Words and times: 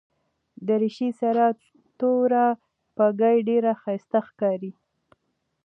دریشي 0.67 1.09
سره 1.21 1.43
توره 1.99 2.47
بګۍ 2.97 3.37
ډېره 3.49 3.71
ښایسته 3.81 4.19
ښکاري. 4.27 4.71